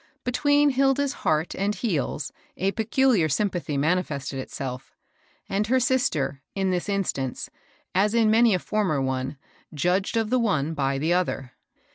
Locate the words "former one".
8.57-9.37